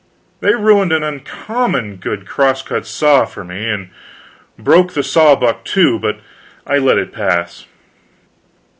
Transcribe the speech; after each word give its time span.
They 0.39 0.55
ruined 0.55 0.91
an 0.91 1.03
uncommon 1.03 1.97
good 1.97 2.21
old 2.21 2.27
cross 2.27 2.63
cut 2.63 2.87
saw 2.87 3.23
for 3.25 3.43
me, 3.43 3.69
and 3.69 3.91
broke 4.57 4.93
the 4.93 5.03
saw 5.03 5.35
buck, 5.35 5.63
too, 5.63 5.99
but 5.99 6.21
I 6.65 6.79
let 6.79 6.97
it 6.97 7.13
pass. 7.13 7.67